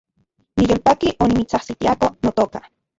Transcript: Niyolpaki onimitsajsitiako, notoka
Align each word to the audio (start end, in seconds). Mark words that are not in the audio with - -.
Niyolpaki 0.57 1.09
onimitsajsitiako, 1.23 2.05
notoka 2.23 2.59